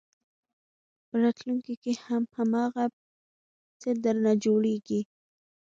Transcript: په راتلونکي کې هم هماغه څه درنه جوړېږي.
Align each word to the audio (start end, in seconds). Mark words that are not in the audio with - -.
په 1.07 1.15
راتلونکي 1.23 1.75
کې 1.83 1.93
هم 2.05 2.23
هماغه 2.37 2.85
څه 3.81 3.89
درنه 4.03 4.33
جوړېږي. 4.43 5.01